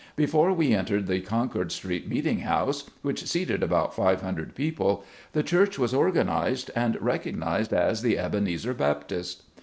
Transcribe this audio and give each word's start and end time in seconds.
Before 0.15 0.51
we 0.51 0.73
entered 0.73 1.05
the 1.05 1.21
Con 1.21 1.47
cord 1.47 1.71
Street 1.71 2.09
meeting 2.09 2.39
house— 2.39 2.89
which 3.03 3.27
seated 3.27 3.61
about 3.61 3.93
five 3.93 4.21
hundred 4.23 4.55
people— 4.55 5.03
the 5.33 5.43
church 5.43 5.77
was 5.77 5.93
organized 5.93 6.71
and 6.75 6.99
recognized 6.99 7.71
as 7.71 8.01
the 8.01 8.17
Ebenezer 8.17 8.73
Baptist. 8.73 9.43